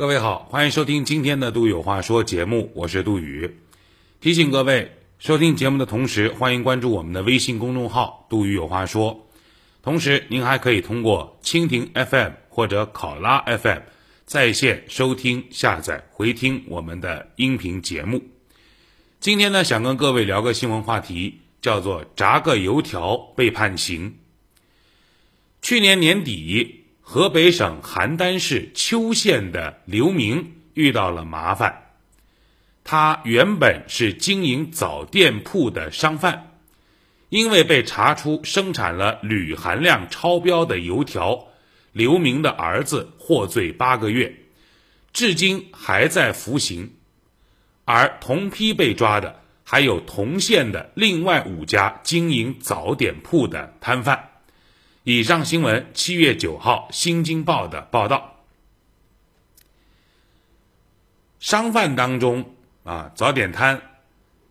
[0.00, 3.58] 各位好，欢迎收听今天的《杜有话说》节目，我是杜宇。
[4.22, 9.28] 提醒各位，收听节目的同时，欢迎关注我们的微信公众号“杜宇有话说”。
[9.84, 13.80] 同时，您还可以通过蜻蜓 FM 或者考拉 FM
[14.24, 18.22] 在线收听、下载、回听我们的音频节目。
[19.20, 24.16] 今天呢，想跟各位聊个新闻话题，叫做“炸个油条被判刑”。
[25.60, 26.79] 去年年底，
[27.12, 31.88] 河北省邯郸市邱县的刘明遇到了麻烦。
[32.84, 36.52] 他原本是经营早店铺的商贩。
[37.28, 41.48] 因为被查出生产了铝含量超标的油条，
[41.90, 44.32] 刘明的儿子获罪八个月，
[45.12, 46.92] 至今还在服刑。
[47.86, 54.29] 而同批被抓的还有同县的另外五家经营早点铺的摊贩。
[55.10, 58.44] 以上新闻七月九号《新京报》的报道。
[61.40, 63.82] 商贩当中啊，早点摊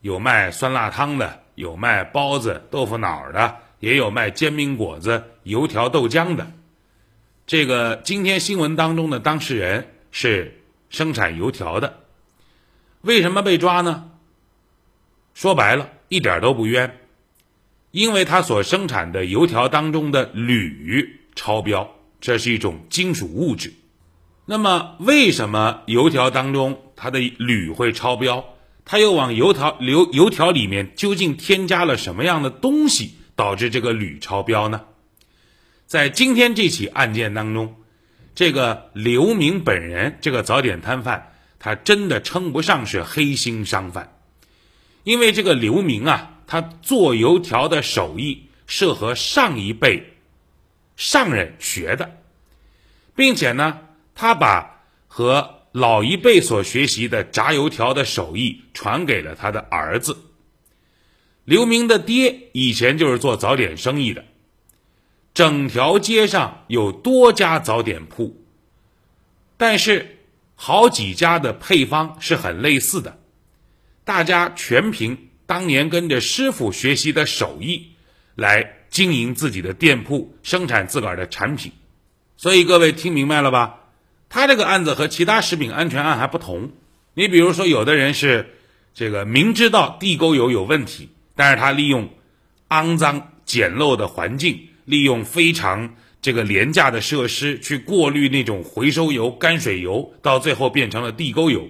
[0.02, 1.44] 有卖酸辣汤的。
[1.56, 6.52] 有卖包子、豆腐脑的，也有卖煎饼果子、油条、豆浆的。
[7.48, 12.00] 这个今天新闻当中的当事人是生产油条的，
[13.02, 14.10] 为什么被抓呢？
[15.34, 16.98] 说白了，一点都不冤，
[17.92, 23.74] 因为他所生产的油条当中的铝超标，这是一种金属物质。
[24.46, 28.44] 那么，为什么油条当中它的铝会超标？
[28.84, 34.82] 他又往油条油油条里面究竟添加了什么样的东西，导致这个铝超标呢？
[35.86, 37.76] 在今天这起案件当中，
[38.34, 44.18] 这个刘明本人这个早点摊贩，他真的称不上是黑心商贩，
[45.04, 50.18] 因为这个刘明啊，他做油条的手艺是和上一辈
[50.98, 52.18] 上人学的，
[53.16, 53.82] 并且呢，
[54.16, 60.18] 他把和老一辈所学习的炸油条的手艺传给了他的儿子。
[61.46, 64.26] 刘明的爹，以前就是做早点生意的。
[65.36, 68.44] 整条街上有多家早点铺，
[69.56, 70.18] 但是
[70.56, 73.20] 好几家的配方是很类似的，
[74.04, 77.88] 大家全凭当年跟着师傅学习的手艺
[78.36, 81.72] 来经营自己的店铺，生产自个儿的产品。
[82.38, 83.80] 所以各位听明白了吧？
[84.30, 86.72] 他这个案子和其他食品安全案还不同，
[87.16, 88.54] 你比如说，有的人是
[88.94, 92.08] 这个明知道地沟油有问题，但是他利用
[92.70, 101.68] 肮脏简陋的环境，利用非常这个廉价的设施去过滤那种回收油、泔水油，到最后变成了地沟油。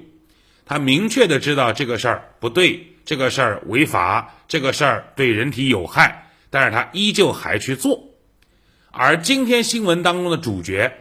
[0.65, 8.03] 他明确的知道这个事儿不对，这个事儿违法，这个事儿对人体有害，但是他依旧还去做。
[8.91, 10.93] 而今天新闻当中的主角。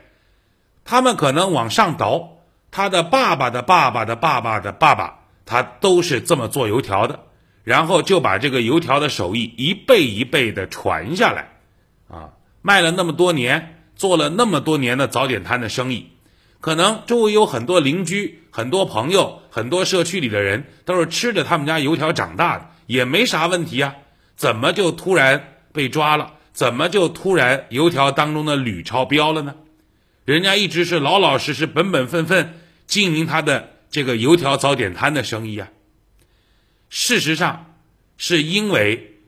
[0.87, 2.39] 他们可能往上倒，
[2.71, 7.21] 他的爸爸的爸爸的爸爸的爸爸，他都是这么做油条的，
[7.63, 11.59] 然后就把这个油条的手艺一辈一辈的传下来，
[12.09, 12.31] 啊，
[12.63, 16.11] 卖了那么多年，做了那么多年的早点摊的生意，
[16.61, 23.95] 可能周围有很多邻居、很多朋友、很多社区里的人都是吃着他们家油条长大的，也没啥问题啊，
[24.37, 26.35] 怎么就突然被抓了？
[26.53, 29.55] 怎么就突然油条当中的铝超标了呢？
[30.25, 32.59] 人家一直是老老实实、本本分分
[32.89, 35.69] 经营他的这个油条早点摊的生意啊。
[36.89, 37.75] 事实上，
[38.17, 39.21] 是因为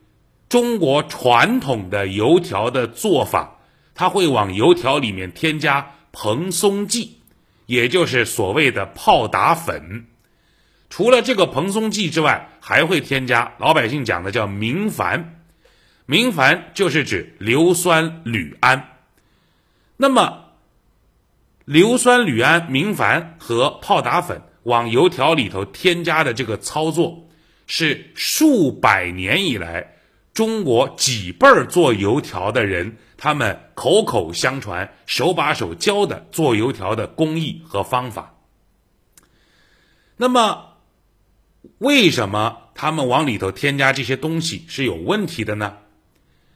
[0.49, 3.61] 中国传统的油条的做法，
[3.95, 7.20] 它会往油条里面添加蓬松剂，
[7.65, 10.05] 也就是所谓的泡打粉。
[10.89, 15.23] 除了这个蓬松剂之外，还会添加老百姓讲的叫明矾，
[16.05, 18.81] 明矾就是指硫酸铝铵。
[19.95, 20.45] 那么，
[21.63, 27.29] 硫酸铝铵、明矾和泡打粉往油条里头添加的这个操作，
[27.67, 29.95] 是数百年以来
[30.33, 38.33] 中国几辈儿做油条的人他们口口相传、手把手教的做油条的工艺和方法。
[40.17, 40.77] 那么，
[41.77, 45.77] 为什么他们往里头添加这些东西是有问题的呢？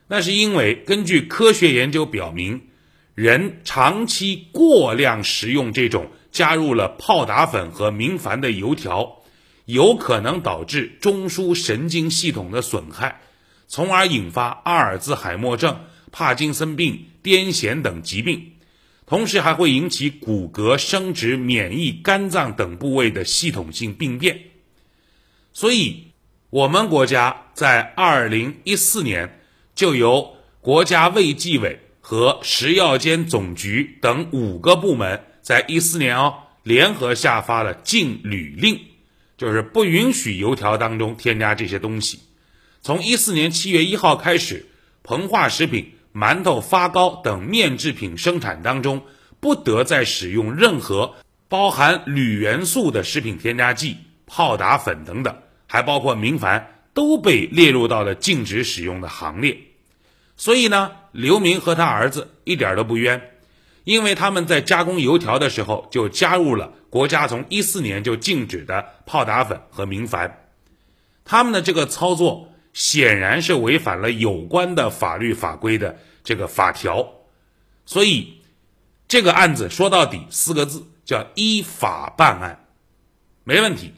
[0.07, 2.69] 那是因为根据科学研究表明。
[3.13, 9.21] 人长期过量食用这种加入了泡打粉和明矾的油条，
[9.63, 13.21] 有可能导致中枢神经系统的损害，
[13.67, 15.79] 从而引发阿尔兹海默症、
[16.17, 18.53] 帕金森病、癫痫等疾病，
[19.05, 24.39] 同时还会引起骨骼、生殖、免疫、肝脏等部位的系统性病变。
[25.51, 26.13] 所以，
[26.49, 29.41] 我们国家在二零一四年
[29.75, 31.81] 就由国家卫计委。
[32.07, 38.79] 和食药监总局等五个部门，在一四年哦联合下发了禁铝令，
[39.39, 42.19] 就是不允许油条当中添加这些东西。
[42.83, 44.67] 从一四年七月一号开始，
[45.03, 49.01] 膨化食品、馒头、发糕等面制品生产当中，
[49.41, 51.15] 不得再使用任何
[51.49, 55.35] 包含铝元素的食品添加剂、泡打粉等等，
[55.67, 56.63] 还包括明矾，
[56.93, 59.57] 都被列入到了禁止使用的行列。
[60.37, 63.31] 所以呢，刘明和他儿子一点都不冤，
[63.83, 70.31] 因为他们在加工油条的时候就加入了国家从一四年就禁止的泡打粉和明矾，
[71.25, 72.51] 他们的这个操作。
[72.75, 77.09] 显然是违反了有关的法律法规的这个法条，
[77.85, 78.41] 所以
[79.07, 82.65] 这个案子说到底四个字叫依法办案，
[83.45, 83.93] 没问题。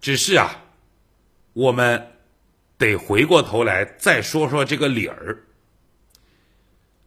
[0.00, 0.62] 只是啊，
[1.54, 2.12] 我们
[2.78, 5.42] 得回过头来再说说这个理儿。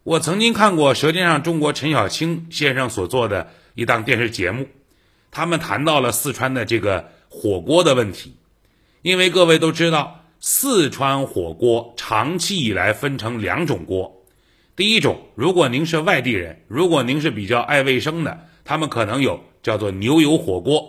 [0.03, 4.67] 我曾经看过《舌尖上中国》陈小青先生所做的一档电视节目，
[5.31, 8.35] 他们谈到了四川的这个火锅的问题。
[9.05, 14.11] 因为各位都知道，四川火锅长期以来分成两种锅。
[14.75, 20.83] 第一种，如果您是外地人，如果您是比较爱卫生的，他们可能有叫做牛油火锅，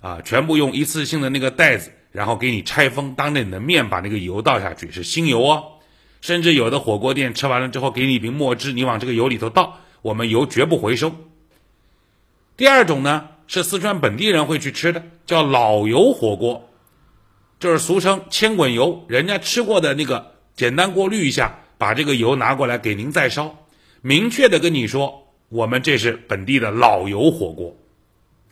[0.00, 5.62] 啊，全部用一次性的那个袋子，然后给你拆封，当着你的面把那个油倒下去，是新油哦。
[6.22, 11.12] 甚至有的火锅店吃完了之后，给你一瓶墨汁，你往这个油里头倒，我们油绝不回收。
[12.56, 16.70] 第二种呢，是四川本地人会去吃的，叫老油火锅。
[17.58, 23.66] 就是俗称千滚油，人家吃过的那个，简单过滤一下，把这个油拿过来给您再烧。
[24.02, 27.76] 明确的跟你说，我们这是本地的老油火锅，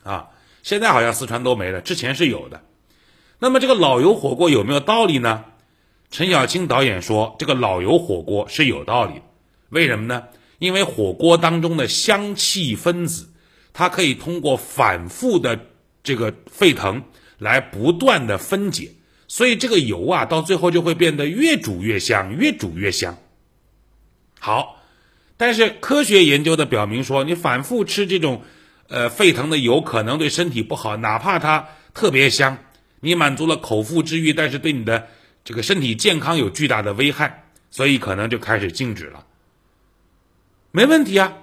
[0.03, 0.29] 啊，
[0.63, 2.63] 现在好像四川都没了，之前是有的。
[3.39, 5.45] 那么这个老油火锅有没有道理呢？
[6.11, 9.21] 陈小青导演说，这个老油火锅是有道理。
[9.69, 10.25] 为什么呢？
[10.59, 13.29] 因为火锅当中的香气分子，
[13.73, 15.59] 它可以通过反复的
[16.03, 17.03] 这个沸腾。
[17.39, 18.91] 来不断的分解，
[19.29, 23.17] 所以这个油啊，到最后就会变得越煮越香，越煮越香。
[24.39, 24.83] 好，
[25.37, 28.43] 但是科学研究的表明说，你反复吃这种，
[28.89, 32.59] 呃，沸腾的油可能对身体不好，哪怕它特别香，
[33.01, 35.09] 你满足了口腹之欲，但是对你的
[35.45, 39.25] 这个身体健康有巨大的危害，所以可能就开始禁止了。
[40.71, 41.39] 没问题啊。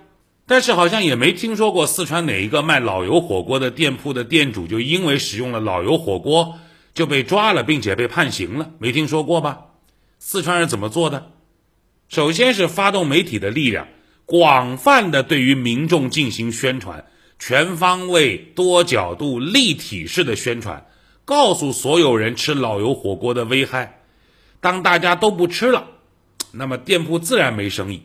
[0.51, 6.59] 但是好像也没听说过四川哪一个卖老油火锅的店铺的店主就因为使用了老油火锅
[6.93, 9.67] 就被抓了，并且被判刑了，没听说过吧？
[10.19, 11.31] 四川是怎么做的？
[12.09, 13.87] 首先是发动媒体的力量，
[14.25, 17.05] 广泛的对于民众进行宣传，
[17.39, 20.85] 全方位、多角度、立体式的宣传，
[21.23, 24.01] 告诉所有人吃老油火锅的危害。
[24.59, 25.87] 当大家都不吃了，
[26.51, 28.03] 那么店铺自然没生意。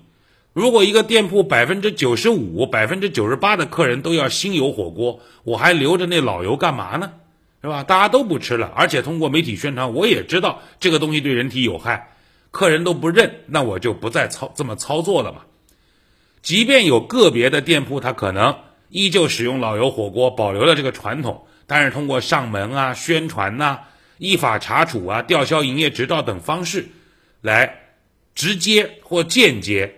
[0.56, 7.12] 如果一个店铺百分之九十五、百分之九十八的客人都要新油火锅，我还留着那老油干嘛呢？
[7.60, 7.84] 是吧？
[7.84, 12.16] 大家都不吃了，而且通过媒体宣传，我也知道这个东西对人体有害，
[12.50, 15.42] 客人都不认，那我就不再操这么操作了嘛。
[16.40, 18.56] 即便有个别的店铺，他可能
[18.88, 23.80] 依旧使用老油火锅，保留了这个传统，但是通过上门啊、宣传呐、
[24.16, 26.88] 依法查处啊、吊销营业执照等方式，
[27.42, 27.78] 来
[28.34, 29.92] 直接或间接。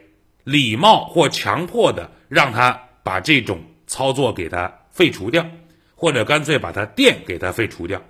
[0.49, 5.47] 礼貌或强迫的让他把这种操作给他废除掉，
[5.95, 8.02] 或者干脆把他店给他废除掉。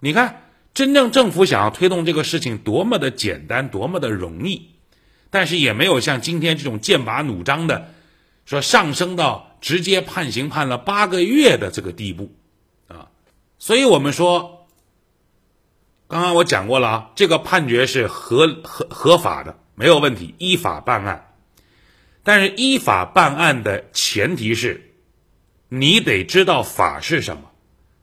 [0.00, 4.70] 你看，真正政府想要推动这个事情多么的简单，多么的容易，
[5.28, 7.90] 但是也没有像今天这种剑拔弩张的，
[8.46, 12.34] 说上升到直接判刑判了八个月的这个地步
[12.88, 13.10] 啊。
[13.58, 14.66] 所以我们说，
[16.08, 21.28] 刚刚我讲过了啊，这个判决是合合合法的，没有问题，依法办案。
[22.24, 24.92] 但是依法办案的前提是，
[25.68, 27.50] 你得知道法是什么，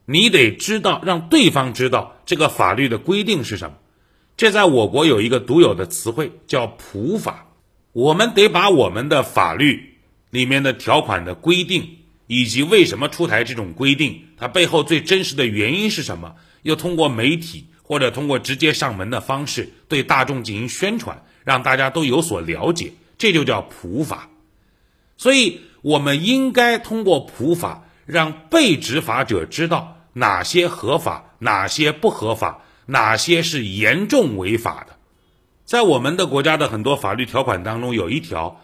[0.04, 3.76] 你得知道让对方知道这个法律的规定是什么。
[4.36, 7.46] 这在我国有一个独有的词汇叫普法。
[7.92, 9.98] 我们得把我们的法律
[10.30, 11.98] 里面的条款的规定，
[12.28, 22.92] 以及为什么出台这种规定，它背后最真实的原因是什么，又通过媒体或者通过直接上门的方式对大众进行宣传，让大家都有所了解。
[23.20, 24.30] 这就叫普法，
[25.18, 34.96] 所以我们应该通过普法，让被执法者知道哪些合法，哪些不合法，哪些是严重违法的。
[35.66, 38.62] 在我们的国家的很多法律条款当中，有一条，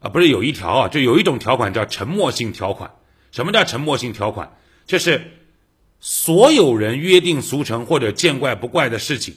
[0.00, 2.92] 啊，不是有一条啊，就有一种条款叫沉默性条款。
[3.30, 4.56] 什么叫沉默性条款？
[4.86, 5.32] 就是
[6.00, 9.34] 所有人约定俗成或者见怪不怪的事情，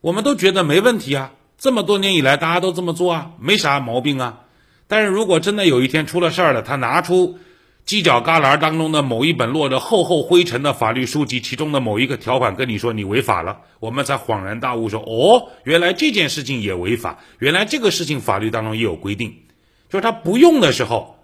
[0.00, 1.32] 我们都觉得没问题啊。
[1.58, 4.42] 这么多年以来，大家都这么做啊，没啥毛病啊。
[4.86, 7.36] 但是如果真的有一天出了事儿了，他拿出
[7.84, 19.34] 犄角旮旯当中的某一本落着厚厚灰尘的法律书籍，其中的某一个条款跟你说你违法了，我们才恍然大悟说：哦，原来这件事情也违法，原来这个事情法律当中也有规定。
[19.88, 21.18] 就是他不用的时候，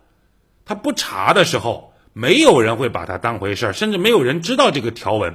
[0.65, 5.33] 他不查的时候，没有人会把它当回事儿，甚至没有人知道这个条文。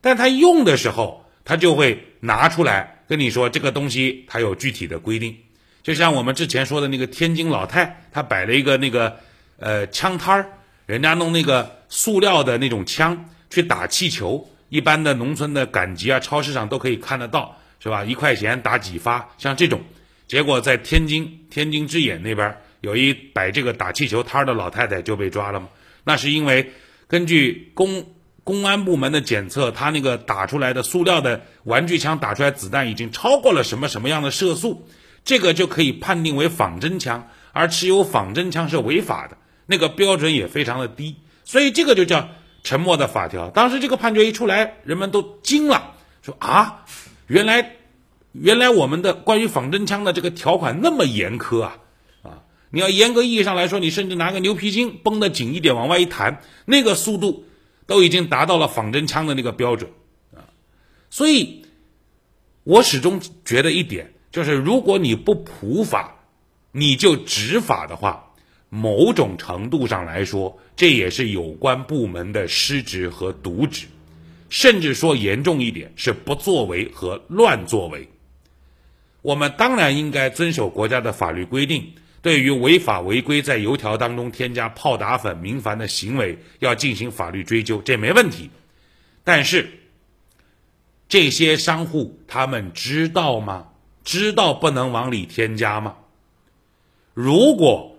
[0.00, 5.36] 但他用的时候，他就会拿出来跟你说这个东西它有具体的规定。
[5.82, 9.20] 就像我们之前说的那个天津老太，她摆了一个那个。
[9.58, 18.04] 呃，枪摊儿，人家弄那个塑料的那种枪去打气球，一般的农村的赶集啊，超市上都可以看得到，是吧？
[18.04, 19.80] 一块钱打几发，像这种。
[20.26, 25.68] 结果在天津天津之眼那边有一摆这个打气球摊儿的老太太就被抓了嘛？
[26.02, 26.72] 那是因为
[27.06, 28.04] 根据公
[28.44, 34.86] 公安部门的检测，他那个打出来的塑料的玩具枪打出来子弹已经超过了什么什么样的射速，
[35.24, 39.36] 这个就可以判定为仿真枪，而持有仿真枪是违法的。
[39.66, 42.28] 那个标准也非常的低，所以这个就叫
[42.64, 43.48] 沉默的法条。
[43.48, 46.84] 当时这个判决一出来，人们都惊了，说啊，
[47.28, 47.76] 原来
[48.32, 51.76] 原来我们的关于仿真枪的这个条款那么严苛啊
[52.22, 52.42] 啊！
[52.70, 57.44] 你要严格意义上来说，你甚至拿个牛皮筋绷得紧一点，往外一弹，那个速度
[57.92, 59.90] 都已经达到了仿真枪的那个标准
[60.34, 60.48] 啊！
[61.10, 61.66] 所以，
[62.64, 66.16] 我始终觉得一点就是，如果你不普法，
[66.70, 68.30] 你就执法的话。
[68.70, 73.86] 某种程度上来说，这也是有关部门的失职和渎职，
[74.48, 78.08] 甚至说严重一点是不作为和乱作为。
[79.20, 88.48] 我们当然应该遵守国家的法律规定，对于违法违规在油条当中添加泡打粉、明矾的行为，要进行法律追究，这没问题。
[89.24, 89.68] 但是，
[91.08, 93.68] 这些商户他们知道吗？
[94.04, 95.96] 知道不能往里添加吗？
[97.14, 97.96] 如果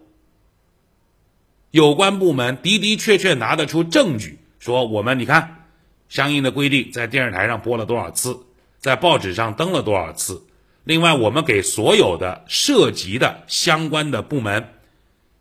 [1.72, 5.66] 有关部门的的确确拿得出证据，说我们你看，
[6.08, 8.38] 相应的规定在电视台上播了多少次，
[8.80, 10.42] 在报纸上登了多少次。
[10.84, 14.74] 另外，我们给所有的涉及的相关的部门、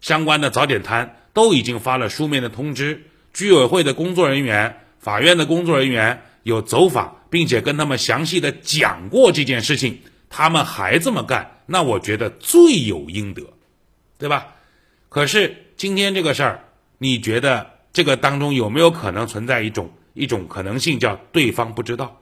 [0.01, 3.07] 相关的早点摊都已经发了书面的通知。
[3.33, 13.43] 居委会的工作人员、法院的工作人员有走访，并且跟他们详细的讲过这件事情，他们还这么干，那我觉得罪有应得，
[14.19, 14.47] 对吧？
[15.09, 15.57] 可是。
[15.75, 16.65] 今天这个事儿，
[16.99, 22.22] 你觉得这个当中有没有可能存在一种一种可能性，叫对方不知道？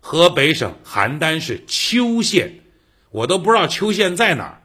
[0.00, 2.60] 河北省邯郸市邱县，
[3.10, 4.62] 我都不知道邱县在哪儿。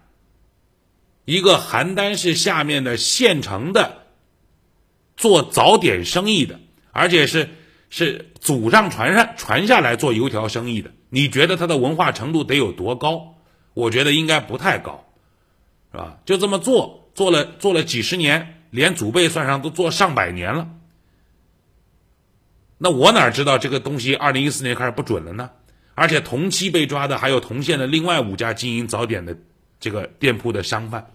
[1.25, 4.07] 一个邯郸市下面的县城的
[5.15, 6.59] 做早点生意的，
[6.91, 7.49] 而且是
[7.89, 13.35] 是祖上传上传下来做油条生意的，你觉得他的文化程度得有多高？
[13.73, 15.05] 我觉得应该不太高，
[15.91, 16.17] 是吧？
[16.25, 16.99] 就这么做。
[17.13, 20.69] 做了做了几十年，连祖辈算上都做上百年了。
[22.83, 25.51] 那我哪知道这个东西二零一四年开始不准了呢？
[25.93, 29.37] 而且同期被抓的还有同县的另外五家经营早点的
[29.79, 31.11] 这个店铺的商贩。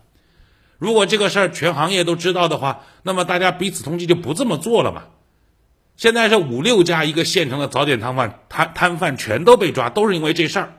[0.78, 5.06] 如果这个事儿全行业都知道的话，那么大家彼此通缉就不这么做了嘛。
[5.96, 10.75] 现在是五六家一个县城的早点摊贩摊摊贩全都被抓，都是因为这事儿。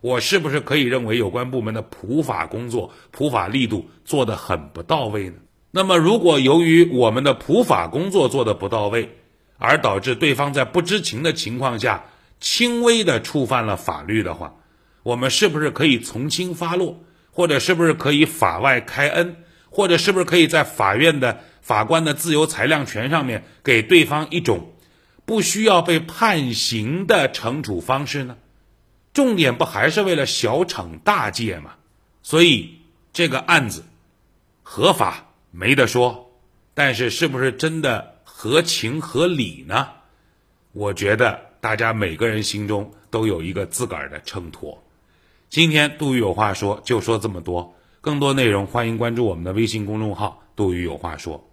[0.00, 5.34] 我是不是可以认为有关部门的普法工作、普法力度做得很不到位呢？
[5.72, 9.16] 那么，如果由于我们的普法工作做得不到位，
[9.60, 12.06] 而导致对方在不知情的情况下
[12.40, 14.56] 轻微的触犯了法律的话，
[15.02, 19.36] 我们是不是可以从轻发落，或者是不是可以法外开恩，
[19.68, 24.72] 或者是不是可以在法院的法官的自由裁量权上面给对方一种
[25.26, 28.36] 不需要被判刑的惩处方式呢？
[29.12, 31.74] 重点不还是为了小惩大戒吗？
[32.22, 32.80] 所以
[33.12, 33.84] 这个案子
[34.62, 36.32] 合法没得说，
[36.72, 39.86] 但是是不是真的合情合理呢？
[40.72, 44.78] 我觉得大家每个人心中都有一个自个儿的秤砣。
[45.50, 51.46] 今天杜宇有话说就说这么多，更多内容欢迎关注我们的微信公众号“杜宇有话说”。